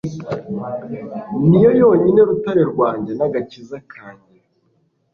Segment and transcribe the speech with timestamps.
[1.47, 4.37] Ni yo yonyine rutare rwanjye n’agakiza kanjye